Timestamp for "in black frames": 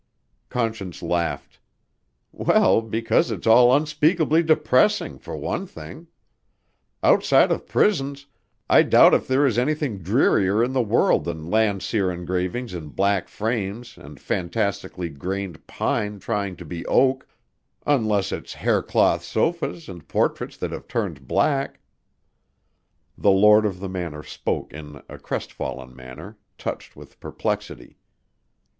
12.73-13.95